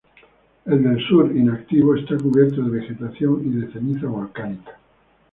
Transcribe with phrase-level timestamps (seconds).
[0.65, 4.75] El del sur, inactivo, está cubierto de vegetación y de ceniza volcánica.